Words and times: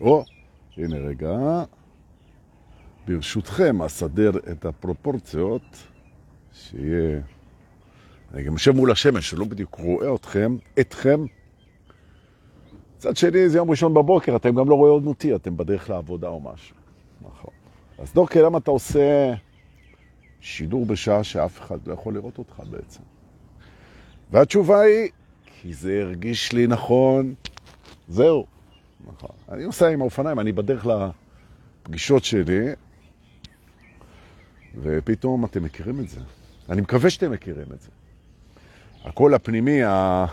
או, 0.00 0.24
הנה 0.76 0.96
רגע. 0.96 1.62
ברשותכם, 3.06 3.82
אסדר 3.82 4.30
את 4.52 4.64
הפרופורציות, 4.64 5.62
שיהיה... 6.52 7.20
אני 8.34 8.42
גם 8.42 8.52
יושב 8.52 8.70
מול 8.70 8.90
השמש, 8.90 9.30
שלא 9.30 9.44
בדיוק 9.44 9.74
רואה 9.74 10.14
אתכם, 10.14 10.56
אתכם. 10.80 11.26
מצד 12.96 13.16
שני, 13.16 13.48
זה 13.48 13.58
יום 13.58 13.70
ראשון 13.70 13.94
בבוקר, 13.94 14.36
אתם 14.36 14.54
גם 14.54 14.68
לא 14.68 14.74
רואים 14.74 15.06
אותי, 15.06 15.34
אתם 15.34 15.56
בדרך 15.56 15.90
לעבודה 15.90 16.28
או 16.28 16.40
משהו. 16.40 16.76
נכון. 17.20 17.50
אז 17.98 18.12
דורקי, 18.12 18.40
למה 18.40 18.58
אתה 18.58 18.70
עושה 18.70 19.34
שידור 20.40 20.86
בשעה 20.86 21.24
שאף 21.24 21.60
אחד 21.60 21.86
לא 21.86 21.92
יכול 21.92 22.14
לראות 22.14 22.38
אותך 22.38 22.62
בעצם? 22.70 23.00
והתשובה 24.30 24.80
היא, 24.80 25.08
כי 25.44 25.74
זה 25.74 26.00
הרגיש 26.02 26.52
לי 26.52 26.66
נכון, 26.66 27.34
זהו. 28.08 28.46
נכון. 29.04 29.30
אני 29.52 29.64
עושה 29.64 29.88
עם 29.88 30.00
האופניים, 30.00 30.40
אני 30.40 30.52
בדרך 30.52 30.86
לפגישות 31.86 32.24
שלי, 32.24 32.68
ופתאום 34.82 35.44
אתם 35.44 35.62
מכירים 35.62 36.00
את 36.00 36.08
זה. 36.08 36.20
אני 36.68 36.80
מקווה 36.80 37.10
שאתם 37.10 37.30
מכירים 37.30 37.66
את 37.74 37.80
זה. 37.80 37.88
הקול 39.04 39.34
הפנימי, 39.34 39.82
ה... 39.82 40.26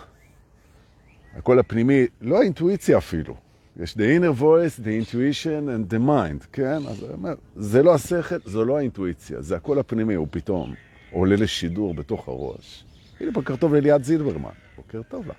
הקול 1.36 1.60
הפנימי, 1.60 2.06
לא 2.22 2.40
האינטואיציה 2.40 2.98
אפילו. 2.98 3.36
יש 3.78 3.94
the 3.94 4.20
inner 4.20 4.42
voice, 4.42 4.80
the 4.84 5.12
intuition 5.12 5.68
and 5.68 5.94
the 5.94 6.08
mind, 6.08 6.48
כן? 6.52 6.78
אז 6.88 7.04
אני 7.04 7.14
אומר, 7.14 7.34
זה 7.56 7.84
לא 7.84 7.94
השכל, 7.94 8.36
זו 8.46 8.66
לא 8.66 8.78
האינטואיציה, 8.78 9.42
זה 9.42 9.56
הקול 9.56 9.80
הפנימי, 9.80 10.14
הוא 10.14 10.28
פתאום 10.32 10.74
עולה 11.12 11.36
לשידור 11.36 11.94
בתוך 11.94 12.28
הראש. 12.28 12.86
הנה, 13.20 13.32
בוקר 13.32 13.56
טוב 13.56 13.76
לליאת 13.76 14.04
זילברמן, 14.04 14.50
בוקר 14.76 15.02
טוב 15.10 15.28
לה. 15.28 15.34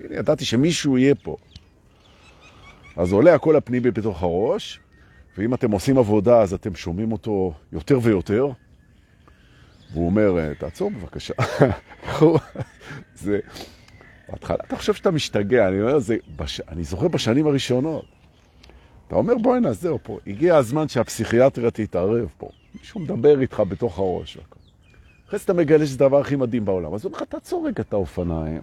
הנה, 0.00 0.16
ידעתי 0.16 0.44
שמישהו 0.44 0.98
יהיה 0.98 1.14
פה. 1.14 1.36
אז 2.96 3.12
עולה 3.12 3.34
הקול 3.34 3.56
הפנימי 3.56 3.90
בתוך 3.90 4.22
הראש, 4.22 4.80
ואם 5.38 5.54
אתם 5.54 5.70
עושים 5.70 5.98
עבודה, 5.98 6.40
אז 6.40 6.54
אתם 6.54 6.74
שומעים 6.74 7.12
אותו 7.12 7.52
יותר 7.72 7.98
ויותר. 8.02 8.48
והוא 9.92 10.06
אומר, 10.06 10.54
תעצור 10.58 10.90
בבקשה. 10.90 11.34
זה... 13.14 13.40
בהתחלה 14.28 14.58
אתה 14.66 14.76
חושב 14.76 14.94
שאתה 14.94 15.10
משתגע, 15.10 15.68
אני 15.68 15.80
אומר, 15.80 15.98
זה... 15.98 16.16
בש... 16.36 16.60
אני 16.60 16.84
זוכר 16.84 17.08
בשנים 17.08 17.46
הראשונות. 17.46 18.04
אתה 19.08 19.16
אומר, 19.16 19.34
בואי 19.42 19.60
נעזר 19.60 19.96
פה. 20.02 20.18
הגיע 20.26 20.56
הזמן 20.56 20.88
שהפסיכיאטריה 20.88 21.70
תתערב 21.70 22.28
פה. 22.38 22.48
מישהו 22.74 23.00
מדבר 23.00 23.40
איתך 23.40 23.62
בתוך 23.68 23.98
הראש. 23.98 24.38
אחרי 25.28 25.38
זה 25.38 25.44
אתה 25.44 25.52
מגלה 25.52 25.86
שזה 25.86 26.04
הדבר 26.04 26.20
הכי 26.20 26.36
מדהים 26.36 26.64
בעולם. 26.64 26.94
אז 26.94 27.04
הוא 27.04 27.10
אומר 27.12 27.22
לך, 27.22 27.28
תעצור 27.28 27.66
רגע 27.66 27.82
את 27.82 27.92
האופניים. 27.92 28.62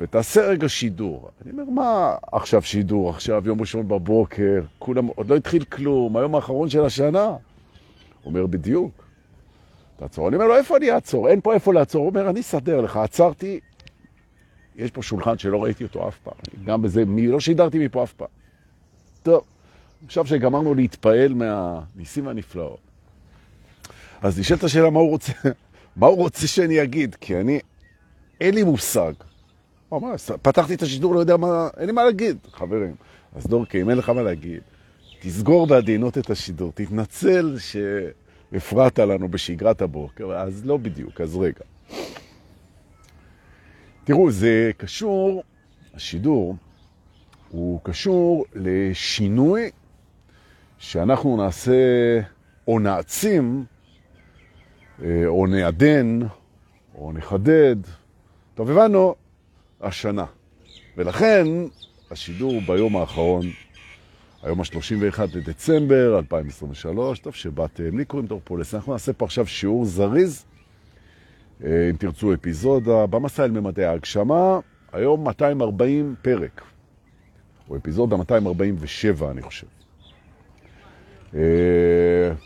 ותעשה 0.00 0.46
רגע 0.46 0.68
שידור. 0.68 1.30
אני 1.42 1.52
אומר, 1.52 1.64
מה 1.64 2.14
עכשיו 2.32 2.62
שידור? 2.62 3.10
עכשיו 3.10 3.42
יום 3.46 3.60
ראשון 3.60 3.88
בבוקר, 3.88 4.62
כולם, 4.78 5.06
עוד 5.06 5.28
לא 5.28 5.36
התחיל 5.36 5.64
כלום, 5.64 6.16
היום 6.16 6.34
האחרון 6.34 6.68
של 6.68 6.84
השנה. 6.84 7.24
הוא 7.24 7.38
אומר, 8.24 8.46
בדיוק. 8.46 9.04
תעצור. 9.96 10.28
אני 10.28 10.36
אומר 10.36 10.46
לו, 10.46 10.56
איפה 10.56 10.76
אני 10.76 10.90
אעצור? 10.90 11.28
אין 11.28 11.40
פה 11.40 11.54
איפה 11.54 11.72
לעצור. 11.74 12.02
הוא 12.02 12.10
אומר, 12.10 12.30
אני 12.30 12.40
אסדר 12.40 12.80
לך. 12.80 12.96
עצרתי, 12.96 13.60
יש 14.76 14.90
פה 14.90 15.02
שולחן 15.02 15.38
שלא 15.38 15.62
ראיתי 15.62 15.84
אותו 15.84 16.08
אף 16.08 16.18
פעם. 16.18 16.64
גם 16.64 16.82
בזה, 16.82 17.04
מי, 17.04 17.26
לא 17.26 17.40
שידרתי 17.40 17.84
מפה 17.84 18.02
אף 18.02 18.12
פעם. 18.12 18.28
טוב, 19.22 19.44
עכשיו 20.04 20.26
שגמרנו 20.26 20.74
להתפעל 20.74 21.34
מהניסים 21.34 22.26
והנפלאות, 22.26 22.78
אז 24.22 24.38
נשאלת 24.38 24.64
השאלה 24.64 24.90
מה 24.90 25.00
הוא 25.00 25.10
רוצה, 25.10 25.32
מה 25.96 26.06
הוא 26.06 26.16
רוצה 26.16 26.46
שאני 26.46 26.82
אגיד, 26.82 27.14
כי 27.14 27.36
אני, 27.36 27.60
אין 28.40 28.54
לי 28.54 28.62
מושג. 28.62 29.12
ממש, 30.00 30.30
פתחתי 30.42 30.74
את 30.74 30.82
השידור, 30.82 31.14
לא 31.14 31.20
יודע 31.20 31.36
מה, 31.36 31.68
אין 31.76 31.86
לי 31.86 31.92
מה 31.92 32.04
להגיד, 32.04 32.36
חברים. 32.52 32.94
אז 33.36 33.46
דורקי, 33.46 33.82
אם 33.82 33.90
אין 33.90 33.98
לך 33.98 34.08
מה 34.08 34.22
להגיד, 34.22 34.60
תסגור 35.20 35.66
בעדינות 35.66 36.18
את 36.18 36.30
השידור, 36.30 36.72
תתנצל 36.74 37.56
שהפרעת 37.58 38.98
לנו 38.98 39.28
בשגרת 39.28 39.82
הבוקר, 39.82 40.32
אז 40.36 40.66
לא 40.66 40.76
בדיוק, 40.76 41.20
אז 41.20 41.36
רגע. 41.36 41.64
תראו, 44.04 44.30
זה 44.30 44.70
קשור, 44.76 45.42
השידור 45.94 46.56
הוא 47.50 47.80
קשור 47.82 48.44
לשינוי 48.54 49.70
שאנחנו 50.78 51.36
נעשה 51.36 51.72
או 52.68 52.78
נעצים, 52.78 53.64
או 55.26 55.46
נעדן, 55.46 56.18
או 56.94 57.12
נחדד. 57.12 57.76
טוב, 58.54 58.70
הבנו, 58.70 59.14
השנה. 59.84 60.24
ולכן 60.96 61.46
השידור 62.10 62.60
ביום 62.66 62.96
האחרון, 62.96 63.46
היום 64.42 64.60
ה-31 64.60 65.20
לדצמבר 65.34 66.18
2023, 66.18 67.18
טוב 67.18 67.34
שבאתם, 67.34 67.98
לי 67.98 68.04
קוראים 68.04 68.26
דורפולס, 68.26 68.74
אנחנו 68.74 68.92
נעשה 68.92 69.12
פה 69.12 69.24
עכשיו 69.24 69.46
שיעור 69.46 69.84
זריז, 69.84 70.44
אה, 71.64 71.90
אם 71.90 71.96
תרצו 71.96 72.34
אפיזודה, 72.34 73.06
במסע 73.06 73.44
אל 73.44 73.50
ממדי 73.50 73.84
ההגשמה, 73.84 74.58
היום 74.92 75.24
240 75.24 76.14
פרק, 76.22 76.62
או 77.70 77.76
אפיזודה 77.76 78.16
247 78.16 79.30
אני 79.30 79.42
חושב. 79.42 79.66
אה, 81.34 81.40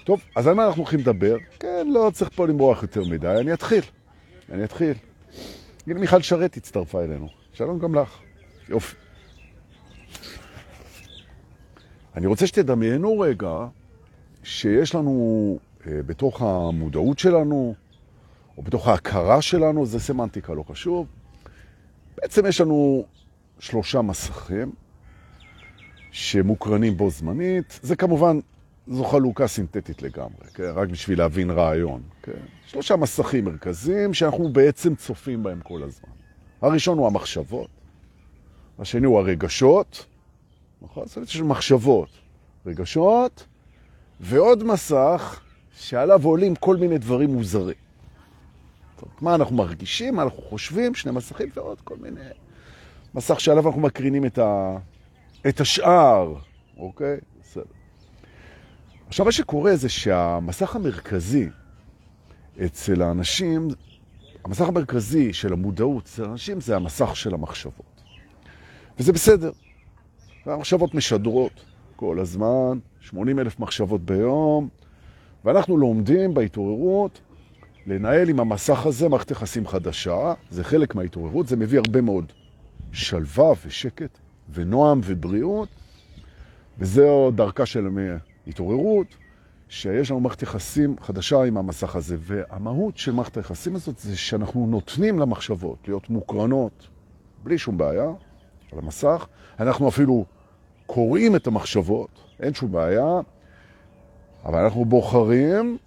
טוב, 0.04 0.20
אז 0.36 0.46
על 0.46 0.54
מה 0.54 0.66
אנחנו 0.66 0.82
הולכים 0.82 1.00
לדבר? 1.00 1.36
כן, 1.60 1.86
לא 1.92 2.10
צריך 2.14 2.30
פה 2.34 2.46
למרוח 2.46 2.82
יותר 2.82 3.02
מדי, 3.04 3.36
אני 3.40 3.52
אתחיל, 3.52 3.82
אני 4.52 4.64
אתחיל. 4.64 4.94
הנה 5.90 6.00
מיכל 6.00 6.22
שרת 6.22 6.56
הצטרפה 6.56 7.04
אלינו. 7.04 7.28
שלום 7.52 7.78
גם 7.78 7.94
לך. 7.94 8.18
יופי. 8.68 8.96
אני 12.16 12.26
רוצה 12.26 12.46
שתדמיינו 12.46 13.20
רגע 13.20 13.66
שיש 14.42 14.94
לנו 14.94 15.58
אה, 15.86 16.02
בתוך 16.02 16.42
המודעות 16.42 17.18
שלנו, 17.18 17.74
או 18.58 18.62
בתוך 18.62 18.88
ההכרה 18.88 19.42
שלנו, 19.42 19.86
זה 19.86 20.00
סמנטיקה, 20.00 20.54
לא 20.54 20.62
חשוב. 20.62 21.06
בעצם 22.16 22.46
יש 22.46 22.60
לנו 22.60 23.04
שלושה 23.58 24.02
מסכים 24.02 24.72
שמוקרנים 26.10 26.96
בו 26.96 27.10
זמנית. 27.10 27.80
זה 27.82 27.96
כמובן, 27.96 28.38
זו 28.90 29.04
חלוקה 29.04 29.46
סינתטית 29.46 30.02
לגמרי, 30.02 30.46
כן? 30.54 30.70
רק 30.74 30.88
בשביל 30.88 31.18
להבין 31.18 31.50
רעיון. 31.50 32.02
כן? 32.22 32.32
שלושה 32.66 32.96
מסכים 32.96 33.44
מרכזיים 33.44 34.14
שאנחנו 34.14 34.52
בעצם 34.52 34.94
צופים 34.94 35.42
בהם 35.42 35.60
כל 35.60 35.82
הזמן. 35.82 36.10
הראשון 36.62 36.98
הוא 36.98 37.06
המחשבות, 37.06 37.68
השני 38.78 39.06
הוא 39.06 39.18
הרגשות, 39.18 40.06
נכון? 40.82 41.06
זאת 41.06 41.16
אומרת, 41.16 41.28
יש 41.28 41.40
מחשבות, 41.40 42.08
רגשות, 42.66 43.46
ועוד 44.20 44.64
מסך 44.64 45.40
שעליו 45.74 46.24
עולים 46.24 46.54
כל 46.54 46.76
מיני 46.76 46.98
דברים 46.98 47.30
מוזרים. 47.32 47.76
טוב, 48.96 49.08
מה 49.20 49.34
אנחנו 49.34 49.56
מרגישים, 49.56 50.14
מה 50.14 50.22
אנחנו 50.22 50.42
חושבים, 50.42 50.94
שני 50.94 51.12
מסכים 51.12 51.48
ועוד 51.54 51.80
כל 51.80 51.96
מיני... 52.00 52.20
מסך 53.14 53.40
שעליו 53.40 53.66
אנחנו 53.66 53.80
מקרינים 53.80 54.26
את, 54.26 54.38
ה... 54.38 54.76
את 55.48 55.60
השאר, 55.60 56.34
אוקיי? 56.76 57.16
עכשיו, 59.08 59.26
מה 59.26 59.32
שקורה 59.32 59.76
זה 59.76 59.88
שהמסך 59.88 60.76
המרכזי 60.76 61.48
אצל 62.64 63.02
האנשים, 63.02 63.68
המסך 64.44 64.68
המרכזי 64.68 65.32
של 65.32 65.52
המודעות 65.52 66.04
אצל 66.04 66.24
האנשים 66.24 66.60
זה 66.60 66.76
המסך 66.76 67.16
של 67.16 67.34
המחשבות. 67.34 68.02
וזה 68.98 69.12
בסדר. 69.12 69.50
המחשבות 70.46 70.94
משדרות 70.94 71.64
כל 71.96 72.20
הזמן, 72.20 72.78
80 73.00 73.38
אלף 73.38 73.60
מחשבות 73.60 74.04
ביום, 74.04 74.68
ואנחנו 75.44 75.76
לומדים 75.76 76.34
בהתעוררות 76.34 77.20
לנהל 77.86 78.28
עם 78.28 78.40
המסך 78.40 78.86
הזה 78.86 79.08
מערכת 79.08 79.30
יחסים 79.30 79.66
חדשה, 79.66 80.34
זה 80.50 80.64
חלק 80.64 80.94
מההתעוררות, 80.94 81.48
זה 81.48 81.56
מביא 81.56 81.78
הרבה 81.78 82.00
מאוד 82.00 82.32
שלווה 82.92 83.52
ושקט 83.66 84.18
ונועם 84.52 85.00
ובריאות, 85.04 85.68
וזו 86.78 87.30
דרכה 87.34 87.66
של 87.66 87.86
התעוררות. 88.48 89.06
שיש 89.68 90.10
לנו 90.10 90.20
מערכת 90.20 90.42
יחסים 90.42 90.96
חדשה 91.00 91.42
עם 91.42 91.56
המסך 91.56 91.96
הזה, 91.96 92.16
והמהות 92.20 92.98
של 92.98 93.12
מערכת 93.12 93.36
היחסים 93.36 93.76
הזאת 93.76 93.98
זה 93.98 94.16
שאנחנו 94.16 94.66
נותנים 94.66 95.18
למחשבות 95.18 95.78
להיות 95.86 96.10
מוקרנות 96.10 96.88
בלי 97.42 97.58
שום 97.58 97.78
בעיה 97.78 98.10
על 98.72 98.78
המסך. 98.78 99.26
אנחנו 99.60 99.88
אפילו 99.88 100.24
קוראים 100.86 101.36
את 101.36 101.46
המחשבות, 101.46 102.08
אין 102.40 102.54
שום 102.54 102.72
בעיה, 102.72 103.20
אבל 104.44 104.58
אנחנו 104.58 104.84
בוחרים 104.84 105.78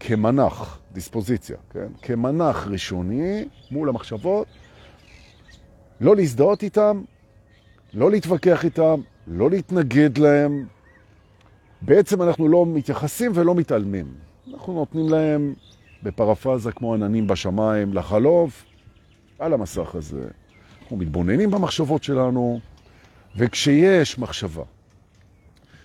כמנח, 0.00 0.78
דיספוזיציה, 0.92 1.56
כן? 1.70 1.86
כמנח 2.02 2.66
ראשוני 2.66 3.48
מול 3.70 3.88
המחשבות, 3.88 4.46
לא 6.00 6.16
להזדהות 6.16 6.62
איתם, 6.62 7.02
לא 7.94 8.10
להתווכח 8.10 8.64
איתם, 8.64 9.00
לא 9.26 9.50
להתנגד 9.50 10.18
להם, 10.18 10.66
בעצם 11.82 12.22
אנחנו 12.22 12.48
לא 12.48 12.66
מתייחסים 12.66 13.32
ולא 13.34 13.54
מתעלמים. 13.54 14.06
אנחנו 14.54 14.74
נותנים 14.74 15.08
להם 15.08 15.54
בפרפרזה 16.02 16.72
כמו 16.72 16.94
עננים 16.94 17.26
בשמיים 17.26 17.94
לחלוף 17.94 18.64
על 19.38 19.52
המסך 19.52 19.94
הזה. 19.94 20.28
אנחנו 20.82 20.96
מתבוננים 20.96 21.50
במחשבות 21.50 22.02
שלנו, 22.02 22.60
וכשיש 23.36 24.18
מחשבה 24.18 24.62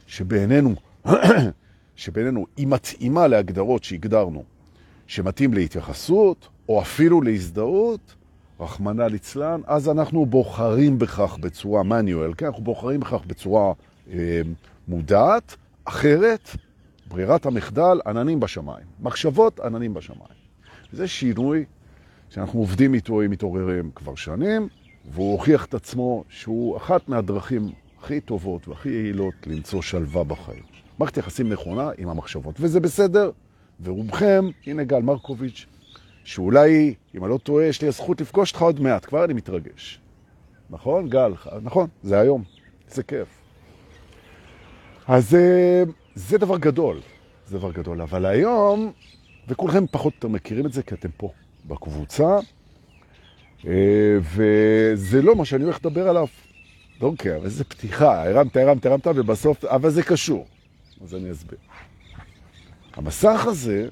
שבעינינו, 0.07 0.75
שבעינינו 1.95 2.45
היא 2.57 2.67
מתאימה 2.67 3.27
להגדרות 3.27 3.83
שהגדרנו, 3.83 4.43
שמתאים 5.07 5.53
להתייחסות, 5.53 6.47
או 6.69 6.81
אפילו 6.81 7.21
להזדהות, 7.21 8.15
רחמנה 8.59 9.07
ליצלן, 9.07 9.61
אז 9.65 9.89
אנחנו 9.89 10.25
בוחרים 10.25 10.99
בכך 10.99 11.37
בצורה 11.41 11.83
מניואל, 11.83 12.33
כן? 12.37 12.45
אנחנו 12.45 12.63
בוחרים 12.63 12.99
בכך 12.99 13.21
בצורה 13.27 13.73
אה, 14.11 14.41
מודעת, 14.87 15.55
אחרת, 15.91 16.49
ברירת 17.07 17.45
המחדל, 17.45 17.99
עננים 18.05 18.39
בשמיים. 18.39 18.85
מחשבות, 18.99 19.59
עננים 19.59 19.93
בשמיים. 19.93 20.33
זה 20.93 21.07
שינוי 21.07 21.65
שאנחנו 22.29 22.59
עובדים 22.59 22.93
איתו 22.93 23.21
עם 23.21 23.31
מתעוררים 23.31 23.91
כבר 23.95 24.15
שנים, 24.15 24.67
והוא 25.11 25.31
הוכיח 25.31 25.65
את 25.65 25.73
עצמו 25.73 26.23
שהוא 26.29 26.77
אחת 26.77 27.09
מהדרכים 27.09 27.69
הכי 27.99 28.21
טובות 28.21 28.67
והכי 28.67 28.89
יעילות 28.89 29.33
למצוא 29.47 29.81
שלווה 29.81 30.23
בחיים. 30.23 30.63
מערכת 30.99 31.17
יחסים 31.17 31.49
נכונה 31.49 31.89
עם 31.97 32.09
המחשבות, 32.09 32.55
וזה 32.59 32.79
בסדר. 32.79 33.31
ורובכם, 33.83 34.45
הנה 34.67 34.83
גל 34.83 35.01
מרקוביץ', 35.01 35.65
שאולי, 36.23 36.93
אם 37.15 37.23
אני 37.23 37.31
לא 37.31 37.37
טועה, 37.37 37.65
יש 37.65 37.81
לי 37.81 37.87
הזכות 37.87 38.21
לפגוש 38.21 38.51
אותך 38.51 38.61
עוד 38.61 38.79
מעט, 38.79 39.05
כבר 39.05 39.25
אני 39.25 39.33
מתרגש. 39.33 39.99
נכון, 40.69 41.09
גל? 41.09 41.33
נכון, 41.61 41.87
זה 42.03 42.19
היום. 42.19 42.43
זה 42.87 43.03
כיף. 43.03 43.40
אז 45.07 45.35
אה, 45.35 45.83
זה 46.15 46.37
דבר 46.37 46.57
גדול, 46.57 46.99
זה 47.47 47.57
דבר 47.57 47.71
גדול. 47.71 48.01
אבל 48.01 48.25
היום, 48.25 48.91
וכולכם 49.47 49.87
פחות 49.91 50.13
או 50.13 50.17
יותר 50.17 50.27
מכירים 50.27 50.65
את 50.65 50.73
זה, 50.73 50.83
כי 50.83 50.95
אתם 50.95 51.09
פה 51.17 51.31
בקבוצה, 51.65 52.39
אה, 53.67 54.17
וזה 54.21 55.21
לא 55.21 55.35
מה 55.35 55.45
שאני 55.45 55.63
הולך 55.63 55.77
לדבר 55.77 56.09
עליו. 56.09 56.27
אוקיי, 57.01 57.35
אבל 57.35 57.49
זה 57.49 57.63
פתיחה, 57.63 58.23
הרמת, 58.23 58.57
הרמת, 58.57 58.85
הרמת, 58.85 59.07
ובסוף, 59.07 59.65
אבל 59.65 59.89
זה 59.89 60.03
קשור. 60.03 60.45
אז 61.03 61.15
אני 61.15 61.31
אסביר. 61.31 61.59
המסך 62.93 63.45
הזה, 63.47 63.87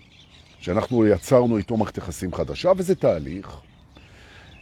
שאנחנו 0.60 1.08
יצרנו 1.08 1.58
איתו 1.58 1.78
מערכת 1.78 1.98
יחסים 1.98 2.34
חדשה, 2.34 2.72
וזה 2.78 2.96
תהליך, 2.96 3.58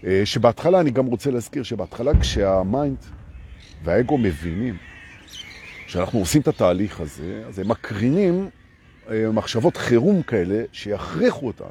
אה, 0.04 0.22
שבהתחלה, 0.26 0.80
אני 0.80 0.92
גם 0.92 1.06
רוצה 1.06 1.32
להזכיר 1.32 1.64
שבהתחלה 1.64 2.20
כשהמיינד 2.20 2.98
והאגו 3.84 4.18
מבינים 4.18 4.78
שאנחנו 5.88 6.20
עושים 6.20 6.42
את 6.42 6.48
התהליך 6.48 7.00
הזה, 7.00 7.44
אז 7.48 7.60
הם 7.60 7.68
מקרינים 7.68 8.50
אה, 9.10 9.32
מחשבות 9.32 9.78
חירום 9.78 10.22
כאלה 10.22 10.64
שיכריחו 10.72 11.48
אותנו 11.48 11.68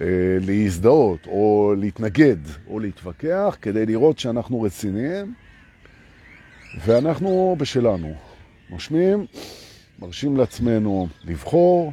אה, 0.00 0.06
להזדהות 0.40 1.26
או 1.26 1.74
להתנגד 1.78 2.36
או 2.68 2.80
להתווכח 2.80 3.56
כדי 3.62 3.86
לראות 3.86 4.18
שאנחנו 4.18 4.62
רציניים 4.62 5.34
ואנחנו 6.84 7.56
בשלנו. 7.58 8.14
נושמים, 8.70 9.26
מרשים 9.98 10.36
לעצמנו 10.36 11.08
לבחור, 11.24 11.92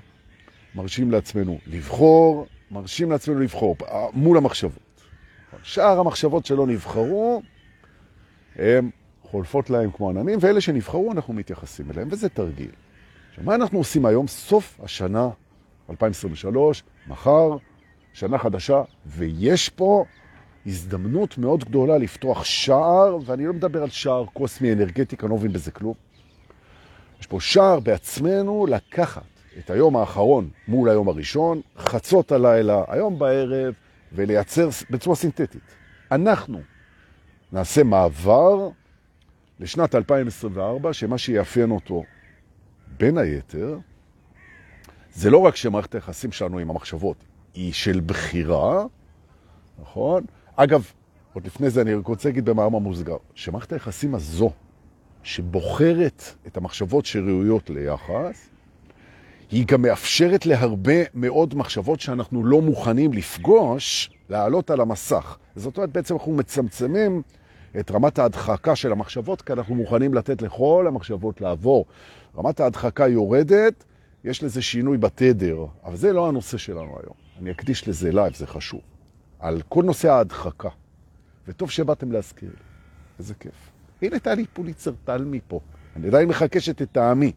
מרשים 0.75 1.12
לעצמנו 1.12 1.57
לבחור, 1.68 2.45
מרשים 2.71 3.12
לעצמנו 3.12 3.39
לבחור 3.39 3.75
מול 4.13 4.38
המחשבות. 4.38 5.01
שאר 5.63 6.00
המחשבות 6.00 6.45
שלא 6.45 6.68
נבחרו, 6.68 7.42
הן 8.56 8.89
חולפות 9.31 9.69
להם 9.69 9.91
כמו 9.91 10.09
עננים, 10.09 10.39
ואלה 10.41 10.61
שנבחרו 10.61 11.11
אנחנו 11.11 11.33
מתייחסים 11.33 11.91
אליהם, 11.91 12.07
וזה 12.11 12.29
תרגיל. 12.29 12.71
עכשיו, 13.29 13.43
מה 13.43 13.55
אנחנו 13.55 13.77
עושים 13.77 14.05
היום? 14.05 14.27
סוף 14.27 14.79
השנה 14.83 15.29
2023, 15.89 16.83
מחר, 17.07 17.57
שנה 18.13 18.37
חדשה, 18.37 18.81
ויש 19.05 19.69
פה 19.69 20.05
הזדמנות 20.65 21.37
מאוד 21.37 21.63
גדולה 21.63 21.97
לפתוח 21.97 22.43
שער, 22.43 23.17
ואני 23.25 23.45
לא 23.45 23.53
מדבר 23.53 23.83
על 23.83 23.89
שער 23.89 24.25
קוסמי 24.33 24.73
אנרגטי, 24.73 25.15
אני 25.23 25.29
לא 25.29 25.37
מבין 25.37 25.53
בזה 25.53 25.71
כלום. 25.71 25.93
יש 27.19 27.27
פה 27.27 27.39
שער 27.39 27.79
בעצמנו 27.79 28.65
לקחת 28.69 29.23
את 29.57 29.69
היום 29.69 29.95
האחרון 29.95 30.49
מול 30.67 30.89
היום 30.89 31.09
הראשון, 31.09 31.61
חצות 31.77 32.31
הלילה, 32.31 32.83
היום 32.87 33.19
בערב, 33.19 33.73
ולייצר 34.13 34.69
בצורה 34.89 35.15
סינתטית. 35.15 35.75
אנחנו 36.11 36.61
נעשה 37.51 37.83
מעבר 37.83 38.69
לשנת 39.61 39.95
2024, 39.95 40.93
שמה 40.93 41.17
שיאפיין 41.17 41.71
אותו 41.71 42.03
בין 42.97 43.17
היתר, 43.17 43.77
זה 45.13 45.29
לא 45.29 45.37
רק 45.37 45.55
שמערכת 45.55 45.95
היחסים 45.95 46.31
שלנו 46.31 46.59
עם 46.59 46.69
המחשבות 46.69 47.17
היא 47.53 47.73
של 47.73 48.01
בחירה, 48.05 48.85
נכון? 49.81 50.23
אגב, 50.55 50.91
עוד 51.33 51.45
לפני 51.45 51.69
זה 51.69 51.81
אני 51.81 51.93
רוצה 51.93 52.29
להגיד 52.29 52.45
במאמר 52.45 52.79
מוסגר, 52.79 53.17
שמערכת 53.35 53.73
היחסים 53.73 54.15
הזו, 54.15 54.51
שבוחרת 55.23 56.23
את 56.47 56.57
המחשבות 56.57 57.05
שראויות 57.05 57.69
ליחס, 57.69 58.49
היא 59.51 59.65
גם 59.67 59.81
מאפשרת 59.81 60.45
להרבה 60.45 61.03
מאוד 61.13 61.55
מחשבות 61.55 61.99
שאנחנו 61.99 62.45
לא 62.45 62.61
מוכנים 62.61 63.13
לפגוש, 63.13 64.11
לעלות 64.29 64.71
על 64.71 64.81
המסך. 64.81 65.37
זאת 65.55 65.77
אומרת, 65.77 65.91
בעצם 65.91 66.15
אנחנו 66.15 66.31
מצמצמים 66.31 67.21
את 67.79 67.91
רמת 67.91 68.19
ההדחקה 68.19 68.75
של 68.75 68.91
המחשבות, 68.91 69.41
כי 69.41 69.53
אנחנו 69.53 69.75
מוכנים 69.75 70.13
לתת 70.13 70.41
לכל 70.41 70.85
המחשבות 70.88 71.41
לעבור. 71.41 71.85
רמת 72.38 72.59
ההדחקה 72.59 73.07
יורדת, 73.07 73.83
יש 74.23 74.44
לזה 74.44 74.62
שינוי 74.62 74.97
בתדר, 74.97 75.65
אבל 75.83 75.95
זה 75.95 76.13
לא 76.13 76.27
הנושא 76.27 76.57
שלנו 76.57 76.97
היום. 77.03 77.15
אני 77.41 77.51
אקדיש 77.51 77.88
לזה 77.88 78.12
לייב, 78.12 78.35
זה 78.35 78.47
חשוב. 78.47 78.81
על 79.39 79.62
כל 79.69 79.83
נושא 79.83 80.12
ההדחקה. 80.12 80.69
וטוב 81.47 81.71
שבאתם 81.71 82.12
להזכיר 82.12 82.50
לי. 82.50 82.63
איזה 83.19 83.33
כיף. 83.33 83.71
הנה 84.01 84.19
טלי 84.19 84.45
פוליצר 84.53 84.91
טל 85.03 85.24
מפה. 85.25 85.59
אני 85.95 86.07
עדיין 86.07 86.29
מחקשת 86.29 86.81
את 86.81 86.91
טעמי. 86.91 87.31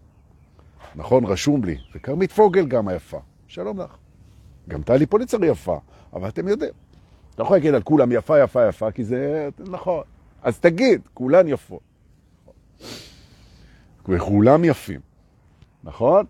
נכון, 0.95 1.25
רשום 1.25 1.65
לי. 1.65 1.79
וכרמית 1.95 2.33
פוגל 2.33 2.67
גם 2.67 2.89
היפה. 2.89 3.21
שלום 3.49 3.81
לך. 3.81 3.97
גם 4.69 4.83
טלי 4.83 5.07
פוליצר 5.07 5.45
יפה, 5.45 5.79
אבל 6.13 6.29
אתם 6.29 6.49
יודעים. 6.49 6.73
אתה 7.35 7.43
יכול 7.43 7.57
להגיד 7.57 7.75
על 7.75 7.83
כולם 7.83 8.13
יפה, 8.13 8.41
יפה, 8.41 8.69
יפה, 8.69 8.91
כי 8.91 9.05
זה 9.05 9.49
נכון. 9.59 10.03
אז 10.44 10.58
תגיד, 10.58 11.00
כולן 11.14 11.49
יפות. 11.49 11.81
וכולם 14.08 14.64
יפים, 14.64 15.00
נכון? 15.85 16.26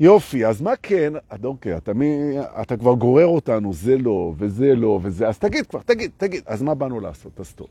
יופי, 0.00 0.46
אז 0.46 0.60
מה 0.60 0.76
כן, 0.82 1.12
אדונקי, 1.28 1.76
אתה, 1.76 1.94
מי, 1.94 2.36
אתה 2.62 2.76
כבר 2.76 2.94
גורר 2.94 3.26
אותנו, 3.26 3.72
זה 3.72 3.98
לא, 3.98 4.34
וזה 4.36 4.74
לא, 4.74 5.00
וזה, 5.02 5.28
אז 5.28 5.38
תגיד 5.38 5.66
כבר, 5.66 5.80
תגיד, 5.86 6.10
תגיד, 6.16 6.42
אז 6.46 6.62
מה 6.62 6.74
באנו 6.74 7.00
לעשות? 7.00 7.40
אז 7.40 7.52
טוב. 7.52 7.66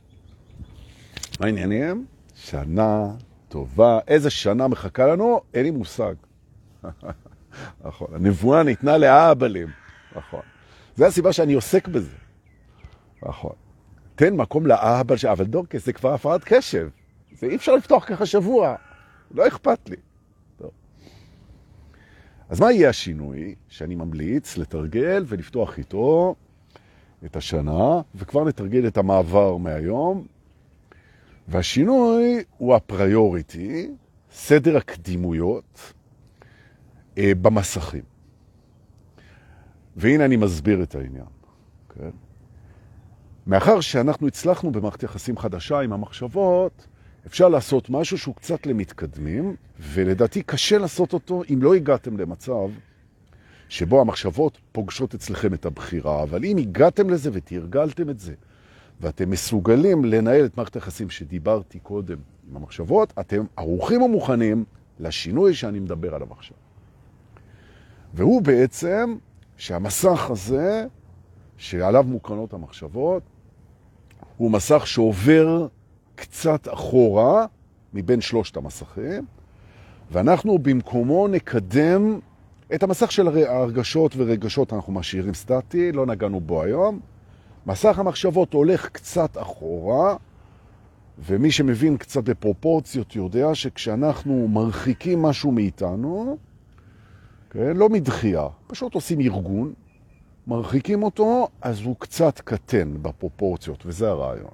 מה 1.40 1.46
העניינים? 1.46 2.06
שנה 2.36 3.12
טובה. 3.50 4.00
איזה 4.08 4.30
שנה 4.30 4.68
מחכה 4.68 5.08
לנו? 5.08 5.42
אין 5.54 5.64
לי 5.64 5.72
מושג. 5.72 6.16
נכון, 7.86 8.08
הנבואה 8.14 8.64
ניתנה 8.64 8.98
לאבלים. 8.98 9.68
נכון. 10.16 10.42
זה 10.96 11.08
הסיבה 11.08 11.34
שאני 11.34 11.54
עוסק 11.54 11.88
בזה. 11.88 12.16
נכון. 13.24 13.67
תן 14.18 14.36
מקום 14.36 14.66
לאבא, 14.66 15.16
ש... 15.16 15.26
אבל 15.26 15.46
דורקס 15.46 15.86
זה 15.86 15.94
כבר 15.94 16.14
הפרעת 16.14 16.42
קשב. 16.44 16.90
זה 17.40 17.48
אי 17.48 17.56
אפשר 17.56 17.76
לפתוח 17.76 18.06
ככה 18.08 18.26
שבוע. 18.26 18.76
לא 19.32 19.48
אכפת 19.48 19.90
לי. 19.90 19.96
אז 22.50 22.60
מה 22.60 22.72
יהיה 22.72 22.90
השינוי 22.90 23.56
שאני 23.68 23.96
ממליץ 23.96 24.58
לתרגל 24.58 25.24
ולפתוח 25.28 25.78
איתו 25.78 26.36
את 27.26 27.36
השנה, 27.36 28.02
וכבר 28.16 28.44
נתרגל 28.44 28.88
את 28.88 28.98
המעבר 28.98 29.58
מהיום 29.58 30.28
והשינוי 31.48 32.44
הוא 32.58 32.76
הפריוריטי, 32.76 33.92
סדר 34.32 34.78
הקדימויות 34.78 35.94
אה, 37.18 37.32
במסכים. 37.42 38.04
והנה 39.96 40.26
אני 40.26 40.36
מסביר 40.36 40.84
את 40.84 40.96
העניין. 40.96 41.26
כן? 41.90 42.10
מאחר 43.48 43.82
שאנחנו 43.82 44.28
הצלחנו 44.28 44.72
במערכת 44.72 45.04
יחסים 45.04 45.38
חדשה 45.38 45.80
עם 45.80 45.94
המחשבות, 45.94 46.88
אפשר 47.28 47.50
לעשות 47.50 47.90
משהו 47.90 48.18
שהוא 48.18 48.36
קצת 48.36 48.66
למתקדמים, 48.66 49.56
ולדעתי 49.80 50.44
קשה 50.44 50.78
לעשות 50.78 51.14
אותו 51.14 51.42
אם 51.54 51.60
לא 51.62 51.74
הגעתם 51.74 52.18
למצב 52.18 52.70
שבו 53.70 54.02
המחשבות 54.02 54.58
פוגשות 54.72 55.14
אצלכם 55.14 55.54
את 55.54 55.66
הבחירה, 55.66 56.24
אבל 56.24 56.46
אם 56.46 56.58
הגעתם 56.58 57.10
לזה 57.10 57.30
ותרגלתם 57.34 58.10
את 58.10 58.20
זה, 58.20 58.34
ואתם 59.02 59.30
מסוגלים 59.30 60.06
לנהל 60.06 60.46
את 60.46 60.58
מערכת 60.58 60.76
היחסים 60.76 61.10
שדיברתי 61.10 61.80
קודם 61.80 62.18
עם 62.50 62.58
המחשבות, 62.58 63.14
אתם 63.20 63.46
ערוכים 63.58 64.02
ומוכנים 64.02 64.66
לשינוי 65.00 65.54
שאני 65.54 65.80
מדבר 65.80 66.16
עליו 66.16 66.28
עכשיו. 66.32 66.58
והוא 68.14 68.42
בעצם 68.42 69.16
שהמסך 69.58 70.30
הזה, 70.30 70.86
שעליו 71.58 72.04
מוקרנות 72.04 72.54
המחשבות, 72.54 73.24
הוא 74.38 74.52
מסך 74.52 74.88
שעובר 74.88 75.68
קצת 76.16 76.68
אחורה 76.74 77.46
מבין 77.94 78.22
שלושת 78.22 78.58
המסכים, 78.58 79.26
ואנחנו 80.12 80.60
במקומו 80.60 81.28
נקדם 81.28 82.20
את 82.76 82.84
המסך 82.84 83.12
של 83.12 83.28
הרגשות 83.28 84.14
ורגשות 84.18 84.74
אנחנו 84.74 84.94
משאירים 84.94 85.34
סטטי, 85.34 85.92
לא 85.92 86.06
נגענו 86.06 86.40
בו 86.40 86.64
היום, 86.64 87.00
מסך 87.66 88.00
המחשבות 88.00 88.54
הולך 88.54 88.90
קצת 88.90 89.38
אחורה, 89.38 90.16
ומי 91.20 91.52
שמבין 91.52 91.98
קצת 91.98 92.24
בפרופורציות 92.24 93.16
יודע 93.16 93.56
שכשאנחנו 93.56 94.48
מרחיקים 94.48 95.22
משהו 95.22 95.52
מאיתנו, 95.52 96.38
כן, 97.50 97.78
לא 97.78 97.90
מדחייה, 97.90 98.48
פשוט 98.68 98.94
עושים 98.94 99.20
ארגון, 99.20 99.74
מרחיקים 100.48 101.04
אותו, 101.04 101.48
אז 101.62 101.82
הוא 101.82 101.96
קצת 102.00 102.40
קטן 102.40 102.94
בפרופורציות, 103.02 103.86
וזה 103.86 104.10
הרעיון. 104.10 104.52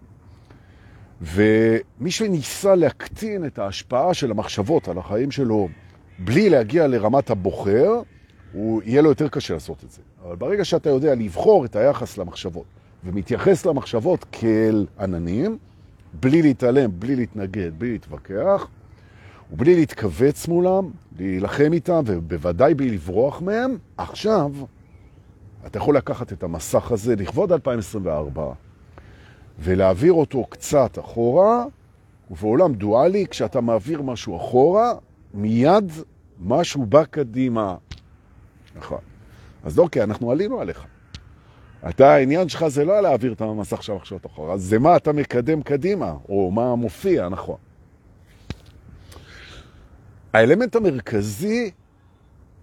ומי 1.22 2.12
שניסה 2.12 2.76
להקטין 2.76 3.46
את 3.46 3.60
ההשפעה 3.60 4.14
של 4.14 4.32
המחשבות 4.32 4.88
על 4.88 4.98
החיים 4.98 5.32
שלו 5.32 5.68
בלי 6.20 6.50
להגיע 6.50 6.88
לרמת 6.88 7.30
הבוחר, 7.30 8.02
הוא 8.54 8.82
יהיה 8.86 9.02
לו 9.02 9.10
יותר 9.10 9.28
קשה 9.28 9.54
לעשות 9.54 9.84
את 9.84 9.92
זה. 9.92 10.02
אבל 10.26 10.36
ברגע 10.36 10.66
שאתה 10.66 10.90
יודע 10.90 11.16
לבחור 11.16 11.66
את 11.66 11.76
היחס 11.76 12.18
למחשבות 12.18 12.66
ומתייחס 13.04 13.66
למחשבות 13.66 14.26
כאל 14.32 14.86
עננים, 15.00 15.58
בלי 16.14 16.42
להתעלם, 16.42 16.92
בלי 17.00 17.16
להתנגד, 17.16 17.72
בלי 17.78 17.92
להתווכח, 17.92 18.68
ובלי 19.52 19.76
להתכווץ 19.76 20.48
מולם, 20.48 20.90
להילחם 21.20 21.74
איתם, 21.74 22.02
ובוודאי 22.06 22.74
בלי 22.74 22.90
לברוח 22.90 23.42
מהם, 23.42 23.78
עכשיו 23.98 24.52
אתה 25.66 25.78
יכול 25.78 25.98
לקחת 25.98 26.34
את 26.34 26.44
המסך 26.44 26.92
הזה 26.92 27.16
לכבוד 27.16 27.52
2024 27.52 28.54
ולהעביר 29.60 30.14
אותו 30.14 30.46
קצת 30.46 31.00
אחורה, 31.00 31.66
ובעולם 32.32 32.74
דואלי, 32.74 33.28
כשאתה 33.30 33.62
מעביר 33.62 34.02
משהו 34.02 34.38
אחורה, 34.38 34.94
מיד 35.34 35.92
משהו 36.40 36.86
בא 36.86 37.04
קדימה. 37.04 37.76
נכון. 38.76 39.00
אז 39.64 39.80
אוקיי, 39.80 40.04
אנחנו 40.04 40.32
עלינו 40.32 40.62
עליך. 40.62 40.86
אתה, 41.90 42.14
העניין 42.14 42.50
שלך 42.50 42.68
זה 42.68 42.86
לא 42.86 43.02
להעביר 43.02 43.34
את 43.34 43.42
המסך 43.42 43.84
של 43.84 43.92
המחשבות 43.94 44.26
אחורה, 44.26 44.58
זה 44.58 44.80
מה 44.80 44.96
אתה 44.96 45.14
מקדם 45.14 45.62
קדימה, 45.62 46.14
או 46.30 46.52
מה 46.52 46.76
מופיע, 46.76 47.30
נכון. 47.30 47.58
האלמנט 50.34 50.76
המרכזי 50.76 51.72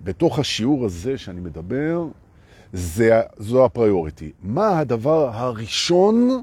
בתוך 0.01 0.39
השיעור 0.39 0.85
הזה 0.85 1.19
שאני 1.19 1.41
מדבר, 1.41 2.07
זה, 2.73 3.21
זו 3.37 3.65
הפריוריטי. 3.65 4.33
מה 4.43 4.79
הדבר 4.79 5.31
הראשון 5.33 6.43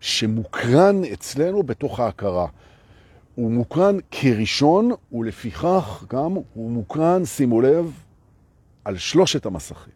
שמוקרן 0.00 1.04
אצלנו 1.12 1.62
בתוך 1.62 2.00
ההכרה? 2.00 2.46
הוא 3.34 3.50
מוקרן 3.50 3.96
כראשון, 4.10 4.90
ולפיכך 5.12 6.04
גם 6.10 6.34
הוא 6.54 6.70
מוקרן, 6.70 7.24
שימו 7.24 7.60
לב, 7.60 7.92
על 8.84 8.96
שלושת 8.98 9.46
המסכים. 9.46 9.92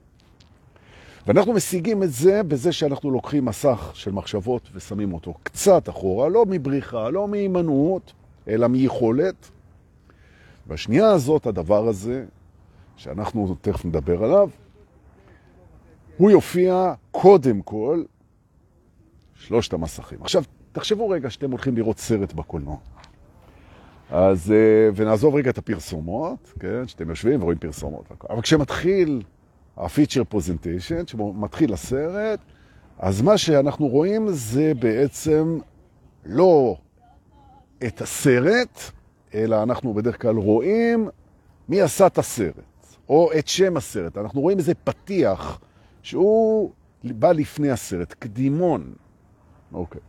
ואנחנו 1.26 1.52
משיגים 1.52 2.02
את 2.02 2.12
זה 2.12 2.42
בזה 2.42 2.72
שאנחנו 2.72 3.10
לוקחים 3.10 3.44
מסך 3.44 3.90
של 3.94 4.12
מחשבות 4.12 4.62
ושמים 4.74 5.14
אותו 5.14 5.34
קצת 5.42 5.88
אחורה, 5.88 6.28
לא 6.28 6.44
מבריחה, 6.48 7.10
לא 7.10 7.28
מהימנעות, 7.28 8.12
אלא 8.48 8.66
מיכולת. 8.66 9.50
והשנייה 10.66 11.10
הזאת, 11.10 11.46
הדבר 11.46 11.88
הזה, 11.88 12.24
שאנחנו 12.96 13.56
תכף 13.60 13.84
נדבר 13.84 14.24
עליו, 14.24 14.48
הוא 16.16 16.30
יופיע 16.30 16.94
קודם 17.10 17.62
כל 17.62 18.02
שלושת 19.34 19.72
המסכים. 19.72 20.18
עכשיו, 20.22 20.42
תחשבו 20.72 21.08
רגע 21.08 21.30
שאתם 21.30 21.50
הולכים 21.50 21.76
לראות 21.76 21.98
סרט 21.98 22.32
בקולנוע. 22.32 22.76
אז, 24.10 24.52
אה, 24.52 24.88
ונעזוב 24.94 25.34
רגע 25.34 25.50
את 25.50 25.58
הפרסומות, 25.58 26.52
כן, 26.60 26.88
שאתם 26.88 27.10
יושבים 27.10 27.42
ורואים 27.42 27.58
פרסומות. 27.58 28.04
אבל 28.30 28.42
כשמתחיל 28.42 29.22
הפיצ'ר 29.76 30.24
פוזנטיישן, 30.24 31.06
שמתחיל 31.06 31.72
הסרט, 31.72 32.40
אז 32.98 33.22
מה 33.22 33.38
שאנחנו 33.38 33.88
רואים 33.88 34.28
זה 34.30 34.72
בעצם 34.78 35.58
לא 36.24 36.76
את 37.86 38.00
הסרט, 38.00 38.80
אלא 39.34 39.62
אנחנו 39.62 39.94
בדרך 39.94 40.22
כלל 40.22 40.36
רואים 40.36 41.08
מי 41.68 41.80
עשה 41.80 42.06
את 42.06 42.18
הסרט, 42.18 42.86
או 43.08 43.30
את 43.38 43.48
שם 43.48 43.76
הסרט. 43.76 44.18
אנחנו 44.18 44.40
רואים 44.40 44.58
איזה 44.58 44.74
פתיח 44.74 45.60
שהוא 46.06 46.70
בא 47.04 47.32
לפני 47.32 47.70
הסרט, 47.70 48.12
קדימון. 48.12 48.94
אוקיי. 49.72 50.00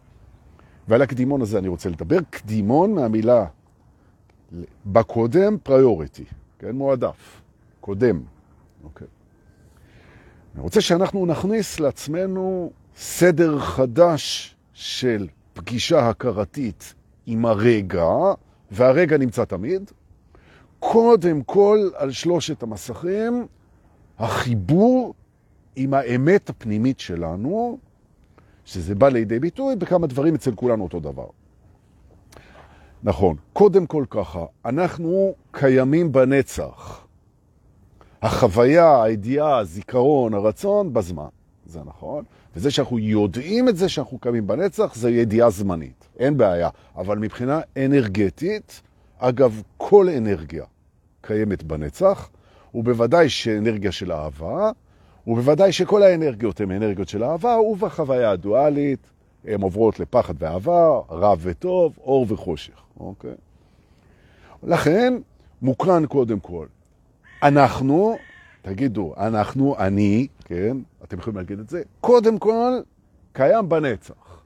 ועל 0.88 1.01
הקדימון 1.01 1.42
הזה 1.42 1.58
אני 1.58 1.68
רוצה 1.68 1.89
לדבר. 1.89 2.18
קדימון 2.30 2.94
מהמילה 2.94 3.46
בקודם, 4.86 5.58
פריוריטי, 5.63 6.24
כן, 6.60 6.75
מועדף, 6.75 7.42
קודם. 7.82 8.22
אוקיי. 8.84 9.08
אני 10.56 10.63
רוצה 10.63 10.82
שאנחנו 10.82 11.25
נכניס 11.25 11.80
לעצמנו 11.80 12.72
סדר 12.96 13.60
חדש 13.60 14.56
של 14.74 15.27
פגישה 15.54 16.10
הכרתית 16.10 16.94
עם 17.25 17.46
הרגע, 17.46 18.10
והרגע 18.72 19.18
נמצא 19.18 19.46
תמיד. 19.46 19.92
קודם 20.80 21.42
כל, 21.42 21.89
על 21.96 22.12
שלושת 22.12 22.63
המסכים, 22.63 23.48
החיבור 24.20 25.13
עם 25.79 25.93
האמת 25.93 26.50
הפנימית 26.50 27.00
שלנו, 27.00 27.77
שזה 28.65 28.96
בא 28.96 29.10
לידי 29.10 29.39
ביטוי 29.39 29.75
בכמה 29.75 30.07
דברים 30.07 30.36
אצל 30.36 30.55
כולנו 30.55 30.84
אותו 30.84 31.00
דבר. 31.00 31.27
נכון, 33.03 33.36
קודם 33.53 33.86
כל 33.86 34.05
ככה, 34.10 34.46
אנחנו 34.65 35.34
קיימים 35.51 36.12
בנצח. 36.12 37.05
החוויה, 38.22 39.03
הידיעה, 39.03 39.57
הזיכרון, 39.57 40.34
הרצון, 40.34 40.93
בזמן. 40.93 41.27
זה 41.65 41.79
נכון. 41.86 42.24
וזה 42.55 42.72
שאנחנו 42.72 43.00
יודעים 43.00 43.69
את 43.69 43.77
זה 43.77 43.89
שאנחנו 43.89 44.19
קיימים 44.19 44.48
בנצח, 44.48 44.96
זה 44.96 45.12
ידיעה 45.12 45.50
זמנית. 45.50 46.07
אין 46.19 46.38
בעיה. 46.38 46.69
אבל 46.96 47.17
מבחינה 47.17 47.62
אנרגטית, 47.77 48.81
אגב, 49.17 49.62
כל 49.77 50.10
אנרגיה 50.10 50.65
קיימת 51.22 51.63
בנצח, 51.63 52.29
ובוודאי 52.75 53.29
שאנרגיה 53.29 53.91
של 53.91 54.12
אהבה, 54.12 54.72
ובוודאי 55.27 55.72
שכל 55.72 56.03
האנרגיות 56.03 56.62
הן 56.62 56.72
אנרגיות 56.72 57.10
של 57.10 57.24
אהבה, 57.24 57.60
ובחוויה 57.60 58.31
הדואלית 58.31 59.00
הן 59.46 59.62
עוברות 59.62 60.00
לפחד 60.00 60.34
ואהבה, 60.39 61.00
רע 61.10 61.36
וטוב, 61.39 61.98
אור 61.98 62.25
וחושך. 62.29 62.81
אוקיי? 63.00 63.36
לכן, 64.63 65.13
מוקרן 65.62 66.05
קודם 66.05 66.39
כל. 66.39 66.65
אנחנו, 67.43 68.17
תגידו, 68.62 69.13
אנחנו, 69.17 69.75
אני, 69.79 70.27
כן, 70.46 70.77
אתם 71.03 71.19
יכולים 71.19 71.38
להגיד 71.38 71.60
את 71.60 71.69
זה, 71.69 71.81
קודם 72.01 72.39
כל 72.39 72.72
קיים 73.34 73.69
בנצח. 73.69 74.43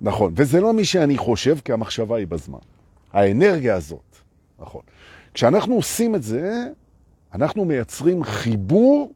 נכון, 0.00 0.32
וזה 0.36 0.60
לא 0.60 0.72
מי 0.72 0.84
שאני 0.84 1.18
חושב, 1.18 1.58
כי 1.64 1.72
המחשבה 1.72 2.16
היא 2.16 2.26
בזמן. 2.26 2.58
האנרגיה 3.12 3.74
הזאת, 3.74 4.16
נכון. 4.58 4.82
כשאנחנו 5.34 5.74
עושים 5.74 6.14
את 6.14 6.22
זה, 6.22 6.64
אנחנו 7.34 7.64
מייצרים 7.64 8.24
חיבור, 8.24 9.12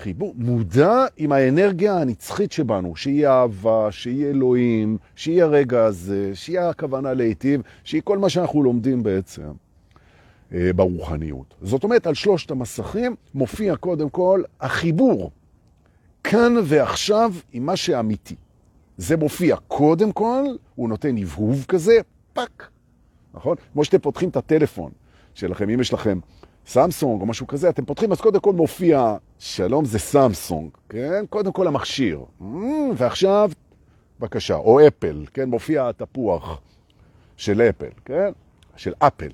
חיבור 0.00 0.34
מודע 0.36 1.06
עם 1.16 1.32
האנרגיה 1.32 2.00
הנצחית 2.00 2.52
שבנו, 2.52 2.96
שהיא 2.96 3.26
אהבה, 3.26 3.88
שהיא 3.90 4.26
אלוהים, 4.26 4.98
שהיא 5.16 5.42
הרגע 5.42 5.84
הזה, 5.84 6.30
שהיא 6.34 6.60
הכוונה 6.60 7.14
להיטיב, 7.14 7.60
שהיא 7.84 8.02
כל 8.04 8.18
מה 8.18 8.28
שאנחנו 8.28 8.62
לומדים 8.62 9.02
בעצם. 9.02 9.42
אה, 10.54 10.72
ברוחניות. 10.72 11.54
זאת 11.62 11.84
אומרת, 11.84 12.06
על 12.06 12.14
שלושת 12.14 12.50
המסכים 12.50 13.16
מופיע 13.34 13.76
קודם 13.76 14.10
כל 14.10 14.42
החיבור, 14.60 15.30
כאן 16.24 16.54
ועכשיו 16.64 17.32
עם 17.52 17.66
מה 17.66 17.76
שאמיתי. 17.76 18.34
זה 18.96 19.16
מופיע 19.16 19.56
קודם 19.68 20.12
כל, 20.12 20.44
הוא 20.74 20.88
נותן 20.88 21.18
הבהוב 21.18 21.64
כזה, 21.68 21.98
פאק, 22.32 22.68
נכון? 23.34 23.56
כמו 23.72 23.84
שאתם 23.84 23.98
פותחים 23.98 24.28
את 24.28 24.36
הטלפון 24.36 24.90
שלכם, 25.34 25.70
אם 25.70 25.80
יש 25.80 25.92
לכם 25.92 26.18
סמסונג 26.66 27.20
או 27.20 27.26
משהו 27.26 27.46
כזה, 27.46 27.68
אתם 27.68 27.84
פותחים, 27.84 28.12
אז 28.12 28.20
קודם 28.20 28.40
כל 28.40 28.52
מופיע, 28.52 29.16
שלום 29.42 29.84
זה 29.84 29.98
סמסונג, 29.98 30.70
כן? 30.88 31.24
קודם 31.30 31.52
כל 31.52 31.66
המכשיר. 31.66 32.24
Mm, 32.40 32.44
ועכשיו, 32.96 33.50
בבקשה, 34.20 34.54
או 34.54 34.86
אפל, 34.86 35.24
כן? 35.34 35.48
מופיע 35.48 35.88
התפוח 35.88 36.60
של 37.36 37.62
אפל, 37.62 37.90
כן? 38.04 38.32
של 38.76 38.92
אפל. 38.98 39.30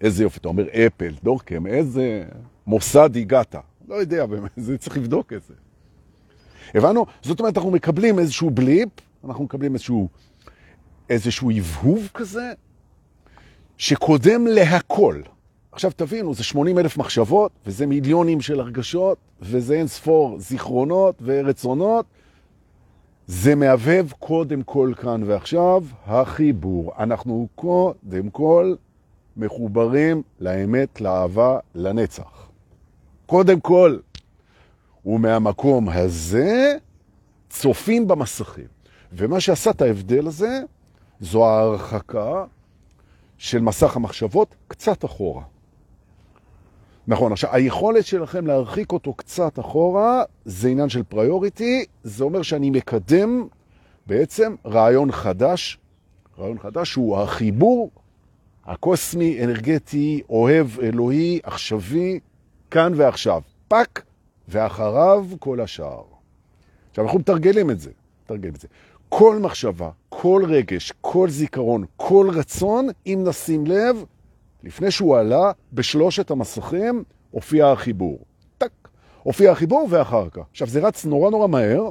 איזה 0.00 0.22
יופי, 0.22 0.38
אתה 0.38 0.48
אומר 0.48 0.64
אפל, 0.86 1.14
דורקם, 1.22 1.66
איזה 1.66 2.24
מוסד 2.66 3.16
הגעת. 3.16 3.54
לא 3.88 3.94
יודע, 3.94 4.26
באמת, 4.26 4.50
זה 4.56 4.78
צריך 4.78 4.96
לבדוק 4.96 5.32
את 5.32 5.42
זה. 5.42 5.54
הבנו? 6.74 7.06
זאת 7.22 7.40
אומרת, 7.40 7.56
אנחנו 7.56 7.70
מקבלים 7.70 8.18
איזשהו 8.18 8.50
בליפ, 8.50 8.88
אנחנו 9.24 9.44
מקבלים 9.44 9.74
איזשהו, 9.74 10.08
איזשהו 11.10 11.50
הבהוב 11.50 12.08
כזה, 12.14 12.52
שקודם 13.76 14.46
להכל. 14.46 15.20
עכשיו 15.72 15.90
תבינו, 15.96 16.34
זה 16.34 16.44
80 16.44 16.78
אלף 16.78 16.96
מחשבות, 16.96 17.52
וזה 17.66 17.86
מיליונים 17.86 18.40
של 18.40 18.60
הרגשות, 18.60 19.18
וזה 19.40 19.74
אין 19.74 19.86
ספור 19.86 20.38
זיכרונות 20.38 21.14
ורצונות. 21.22 22.06
זה 23.26 23.54
מהבהב 23.54 24.06
קודם 24.18 24.62
כל 24.62 24.92
כאן 24.96 25.22
ועכשיו, 25.26 25.84
החיבור. 26.06 26.92
אנחנו 26.98 27.48
קודם 27.54 28.30
כל 28.30 28.74
מחוברים 29.36 30.22
לאמת, 30.40 31.00
לאהבה, 31.00 31.58
לנצח. 31.74 32.48
קודם 33.26 33.60
כל, 33.60 33.98
ומהמקום 35.06 35.88
הזה 35.88 36.76
צופים 37.50 38.08
במסכים. 38.08 38.66
ומה 39.12 39.40
שעשה 39.40 39.70
את 39.70 39.82
ההבדל 39.82 40.26
הזה, 40.26 40.60
זו 41.20 41.46
ההרחקה 41.46 42.44
של 43.38 43.60
מסך 43.60 43.96
המחשבות 43.96 44.54
קצת 44.68 45.04
אחורה. 45.04 45.42
נכון, 47.06 47.32
עכשיו, 47.32 47.50
היכולת 47.52 48.06
שלכם 48.06 48.46
להרחיק 48.46 48.92
אותו 48.92 49.14
קצת 49.14 49.58
אחורה, 49.58 50.22
זה 50.44 50.68
עניין 50.68 50.88
של 50.88 51.02
פריוריטי, 51.02 51.84
זה 52.02 52.24
אומר 52.24 52.42
שאני 52.42 52.70
מקדם 52.70 53.46
בעצם 54.06 54.54
רעיון 54.66 55.12
חדש, 55.12 55.78
רעיון 56.38 56.58
חדש 56.58 56.94
הוא 56.94 57.18
החיבור 57.18 57.90
הקוסמי, 58.64 59.44
אנרגטי, 59.44 60.22
אוהב, 60.30 60.66
אלוהי, 60.82 61.40
עכשווי, 61.42 62.20
כאן 62.70 62.92
ועכשיו. 62.96 63.42
פק, 63.68 64.02
ואחריו 64.48 65.26
כל 65.38 65.60
השאר. 65.60 66.02
עכשיו, 66.90 67.04
אנחנו 67.04 67.18
מתרגלים 67.18 67.70
את 67.70 67.80
זה, 67.80 67.90
מתרגלים 68.24 68.54
את 68.54 68.60
זה. 68.60 68.68
כל 69.08 69.38
מחשבה, 69.38 69.90
כל 70.08 70.42
רגש, 70.48 70.92
כל 71.00 71.30
זיכרון, 71.30 71.84
כל 71.96 72.28
רצון, 72.32 72.88
אם 73.06 73.20
נשים 73.26 73.66
לב, 73.66 74.04
לפני 74.64 74.90
שהוא 74.90 75.16
עלה, 75.16 75.52
בשלושת 75.72 76.30
המסכים 76.30 77.04
הופיע 77.30 77.70
החיבור. 77.70 78.18
טק, 78.58 78.88
הופיע 79.22 79.52
החיבור 79.52 79.86
ואחר 79.90 80.28
כך. 80.30 80.42
עכשיו, 80.50 80.66
זה 80.66 80.80
רץ 80.80 81.04
נורא 81.04 81.30
נורא 81.30 81.46
מהר, 81.46 81.90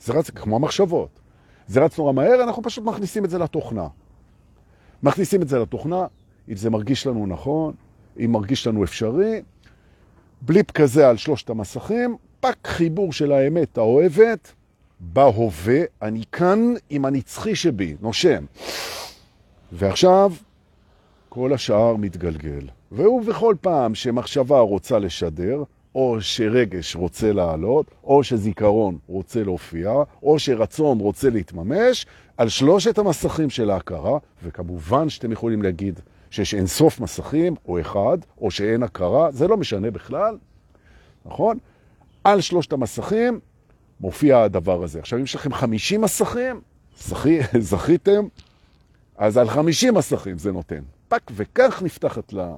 זה 0.00 0.12
רץ 0.12 0.30
כמו 0.30 0.56
המחשבות. 0.56 1.20
זה 1.66 1.80
רץ 1.80 1.98
נורא 1.98 2.12
מהר, 2.12 2.42
אנחנו 2.42 2.62
פשוט 2.62 2.84
מכניסים 2.84 3.24
את 3.24 3.30
זה 3.30 3.38
לתוכנה. 3.38 3.86
מכניסים 5.02 5.42
את 5.42 5.48
זה 5.48 5.58
לתוכנה, 5.58 6.06
אם 6.48 6.56
זה 6.56 6.70
מרגיש 6.70 7.06
לנו 7.06 7.26
נכון, 7.26 7.74
אם 8.24 8.32
מרגיש 8.32 8.66
לנו 8.66 8.84
אפשרי, 8.84 9.42
בליפ 10.42 10.70
כזה 10.70 11.08
על 11.08 11.16
שלושת 11.16 11.50
המסכים, 11.50 12.16
פק 12.40 12.56
חיבור 12.64 13.12
של 13.12 13.32
האמת 13.32 13.78
האוהבת, 13.78 14.52
בהווה, 15.00 15.80
אני 16.02 16.22
כאן 16.32 16.74
עם 16.90 17.04
הנצחי 17.04 17.54
שבי, 17.54 17.96
נושם. 18.00 18.44
ועכשיו 19.72 20.32
כל 21.34 21.52
השאר 21.52 21.96
מתגלגל. 21.96 22.68
והוא 22.92 23.24
בכל 23.24 23.54
פעם 23.60 23.94
שמחשבה 23.94 24.58
רוצה 24.58 24.98
לשדר, 24.98 25.62
או 25.94 26.16
שרגש 26.20 26.96
רוצה 26.96 27.32
לעלות, 27.32 27.86
או 28.04 28.24
שזיכרון 28.24 28.98
רוצה 29.08 29.42
להופיע, 29.44 29.92
או 30.22 30.38
שרצון 30.38 31.00
רוצה 31.00 31.30
להתממש, 31.30 32.06
על 32.36 32.48
שלושת 32.48 32.98
המסכים 32.98 33.50
של 33.50 33.70
ההכרה, 33.70 34.18
וכמובן 34.44 35.08
שאתם 35.08 35.32
יכולים 35.32 35.62
להגיד 35.62 36.00
שיש 36.30 36.54
אין 36.54 36.66
סוף 36.66 37.00
מסכים, 37.00 37.54
או 37.68 37.80
אחד, 37.80 38.18
או 38.40 38.50
שאין 38.50 38.82
הכרה, 38.82 39.30
זה 39.30 39.48
לא 39.48 39.56
משנה 39.56 39.90
בכלל, 39.90 40.36
נכון? 41.24 41.58
על 42.24 42.40
שלושת 42.40 42.72
המסכים 42.72 43.40
מופיע 44.00 44.42
הדבר 44.42 44.82
הזה. 44.82 44.98
עכשיו, 44.98 45.18
אם 45.18 45.24
יש 45.24 45.34
לכם 45.34 45.52
50 45.52 46.00
מסכים, 46.00 46.60
זכי, 46.98 47.38
זכיתם, 47.70 48.26
אז 49.16 49.36
על 49.36 49.48
50 49.48 49.94
מסכים 49.94 50.38
זה 50.38 50.52
נותן. 50.52 50.93
פק, 51.14 51.30
וכך 51.34 51.82
נפתחת 51.82 52.32
לה 52.32 52.56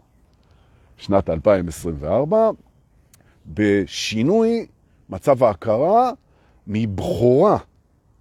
שנת 0.97 1.31
2024, 1.31 2.51
בשינוי 3.47 4.67
מצב 5.09 5.43
ההכרה 5.43 6.11
מבחורה 6.67 7.59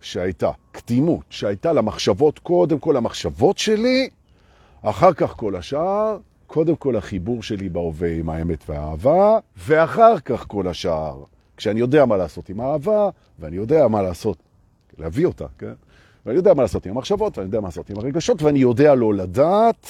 שהייתה, 0.01 0.51
קדימות, 0.71 1.23
שהייתה 1.29 1.73
למחשבות, 1.73 2.39
קודם 2.39 2.79
כל 2.79 2.97
המחשבות 2.97 3.57
שלי, 3.57 4.09
אחר 4.81 5.13
כך 5.13 5.29
כל 5.29 5.55
השאר, 5.55 6.17
קודם 6.47 6.75
כל 6.75 6.95
החיבור 6.95 7.43
שלי 7.43 7.69
בהווה 7.69 8.15
עם 8.15 8.29
האמת 8.29 8.69
והאהבה, 8.69 9.39
ואחר 9.57 10.19
כך 10.19 10.45
כל 10.47 10.67
השאר. 10.67 11.23
כשאני 11.57 11.79
יודע 11.79 12.05
מה 12.05 12.17
לעשות 12.17 12.49
עם 12.49 12.59
האהבה, 12.59 13.09
ואני 13.39 13.55
יודע 13.55 13.87
מה 13.87 14.01
לעשות, 14.01 14.37
להביא 14.97 15.25
אותה, 15.25 15.45
כן? 15.57 15.73
ואני 16.25 16.37
יודע 16.37 16.53
מה 16.53 16.61
לעשות 16.61 16.85
עם 16.85 16.91
המחשבות, 16.91 17.37
ואני 17.37 17.47
יודע 17.47 17.61
מה 17.61 17.67
לעשות 17.67 17.89
עם 17.89 17.97
הרגשות, 17.97 18.41
ואני 18.41 18.59
יודע 18.59 18.95
לא 18.95 19.13
לדעת, 19.13 19.87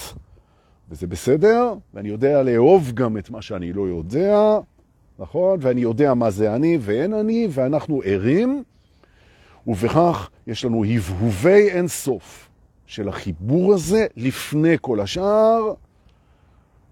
וזה 0.89 1.07
בסדר, 1.07 1.73
ואני 1.93 2.09
יודע 2.09 2.43
לאהוב 2.43 2.91
גם 2.93 3.17
את 3.17 3.29
מה 3.29 3.41
שאני 3.41 3.73
לא 3.73 3.87
יודע, 3.87 4.59
נכון? 5.19 5.59
ואני 5.61 5.81
יודע 5.81 6.13
מה 6.13 6.31
זה 6.31 6.55
אני 6.55 6.77
ואין 6.81 7.13
אני, 7.13 7.47
ואנחנו 7.51 8.01
ערים, 8.05 8.63
ובכך 9.67 10.29
יש 10.47 10.65
לנו 10.65 10.83
הבהובי 10.83 11.69
אין 11.69 11.87
סוף 11.87 12.49
של 12.85 13.09
החיבור 13.09 13.73
הזה 13.73 14.07
לפני 14.15 14.77
כל 14.81 14.99
השאר, 14.99 15.73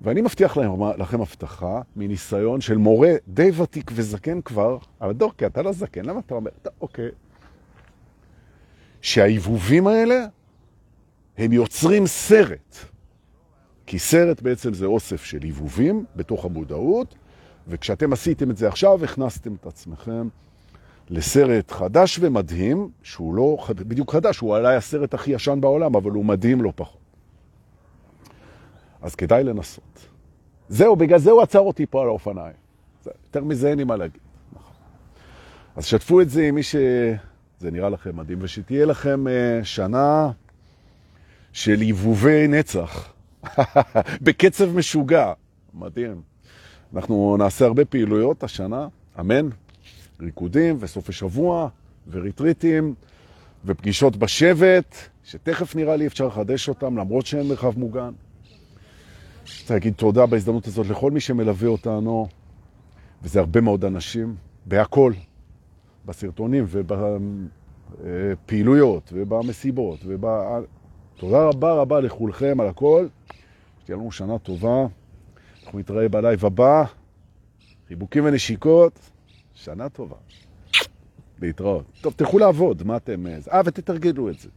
ואני 0.02 0.22
מבטיח 0.22 0.58
לכם, 0.58 0.84
לכם 0.98 1.22
הבטחה 1.22 1.82
מניסיון 1.96 2.62
של 2.62 2.78
מורה 2.78 3.14
די 3.28 3.52
ותיק 3.62 3.92
וזקן 3.94 4.42
כבר, 4.42 4.78
אבל 5.02 5.14
דורקי, 5.14 5.46
אתה 5.46 5.62
לא 5.62 5.72
זקן, 5.72 6.06
למה 6.06 6.20
אתה 6.20 6.34
אומר? 6.34 6.52
אתה, 6.62 6.70
אוקיי. 6.82 7.10
שההיבובים 9.02 9.88
האלה, 9.88 10.26
הם 11.38 11.54
יוצרים 11.54 12.08
סרט. 12.08 12.93
כי 13.86 14.00
סרט 14.00 14.42
בעצם 14.42 14.74
זה 14.74 14.86
אוסף 14.86 15.24
של 15.24 15.40
היבובים 15.42 16.06
בתוך 16.16 16.46
המודעות, 16.46 17.16
וכשאתם 17.68 18.14
עשיתם 18.14 18.52
את 18.52 18.58
זה 18.58 18.68
עכשיו, 18.68 19.04
הכנסתם 19.04 19.54
את 19.54 19.66
עצמכם 19.66 20.28
לסרט 21.10 21.72
חדש 21.72 22.20
ומדהים, 22.22 22.90
שהוא 23.04 23.36
לא 23.36 23.58
בדיוק 23.70 24.12
חדש, 24.12 24.40
הוא 24.40 24.58
אולי 24.58 24.76
הסרט 24.76 25.14
הכי 25.14 25.32
ישן 25.32 25.62
בעולם, 25.62 25.96
אבל 25.96 26.12
הוא 26.12 26.26
מדהים 26.26 26.62
לא 26.62 26.74
פחות. 26.76 27.02
אז 29.02 29.16
כדאי 29.16 29.44
לנסות. 29.44 30.08
זהו, 30.70 30.96
בגלל 30.96 31.20
זה 31.20 31.32
הוא 31.32 31.42
עצר 31.42 31.60
אותי 31.60 31.86
פה 31.86 32.02
על 32.02 32.08
האופניים. 32.08 32.56
יותר 33.06 33.44
מזה 33.44 33.70
אין 33.70 33.78
לי 33.78 33.84
מה 33.84 33.96
להגיד. 33.96 34.22
אז 35.76 35.86
שתפו 35.86 36.22
את 36.22 36.30
זה 36.30 36.44
עם 36.48 36.56
מי 36.56 36.64
שזה 36.64 37.72
נראה 37.72 37.90
לכם 37.90 38.18
מדהים, 38.18 38.38
ושתהיה 38.42 38.86
לכם 38.86 39.26
uh, 39.28 39.66
שנה 39.66 40.32
של 41.54 41.82
עיבובי 41.82 42.48
נצח, 42.48 43.14
בקצב 44.26 44.76
משוגע. 44.76 45.34
מדהים. 45.74 46.22
אנחנו 46.96 47.38
נעשה 47.38 47.66
הרבה 47.66 47.86
פעילויות 47.86 48.44
השנה, 48.44 48.88
אמן, 49.20 49.50
ריקודים 50.22 50.78
וסופי 50.80 51.12
שבוע 51.14 51.70
וריטריטים 52.12 52.94
ופגישות 53.66 54.18
בשבט, 54.18 54.96
שתכף 55.24 55.76
נראה 55.76 55.96
לי 55.96 56.08
אפשר 56.08 56.28
לחדש 56.28 56.70
אותם, 56.70 56.98
למרות 56.98 57.26
שאין 57.26 57.48
מרחב 57.48 57.80
מוגן. 57.80 58.12
רוצה 59.62 59.74
להגיד 59.74 59.94
תודה 59.94 60.26
בהזדמנות 60.26 60.68
הזאת 60.68 60.88
לכל 60.88 61.12
מי 61.12 61.20
שמלווה 61.20 61.68
אותנו, 61.68 62.28
וזה 63.24 63.40
הרבה 63.40 63.62
מאוד 63.62 63.86
אנשים, 63.86 64.36
בהכל, 64.66 65.14
בסרטונים 66.06 66.66
ובפעילויות 68.00 69.14
ובמסיבות. 69.14 70.00
וב... 70.06 70.26
תודה 71.24 71.44
רבה 71.44 71.74
רבה 71.74 72.00
לכולכם 72.00 72.60
על 72.60 72.68
הכל, 72.68 73.08
שתהיה 73.82 73.98
לנו 73.98 74.12
שנה 74.12 74.40
טובה. 74.40 74.86
אנחנו 75.66 75.80
נתראה 75.80 76.10
בלייב 76.10 76.46
הבא, 76.46 76.84
חיבוקים 77.88 78.26
ונשיקות, 78.26 79.00
שנה 79.54 79.90
טובה. 79.90 80.16
להתראות. 81.42 81.86
טוב, 82.02 82.14
תלכו 82.14 82.40
לעבוד, 82.40 82.84
מה 82.84 82.98
אתם... 82.98 83.28
אה, 83.28 83.62
ותתרגלו 83.66 84.30
את 84.30 84.40
זה. 84.40 84.50